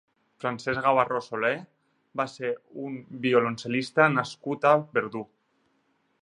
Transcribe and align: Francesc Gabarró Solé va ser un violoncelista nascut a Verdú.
Francesc 0.43 0.79
Gabarró 0.85 1.19
Solé 1.25 1.51
va 2.21 2.25
ser 2.31 2.51
un 2.87 2.97
violoncelista 3.27 4.09
nascut 4.15 4.67
a 4.73 4.73
Verdú. 4.99 5.23